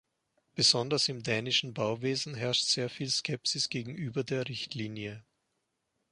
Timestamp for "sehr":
2.65-2.89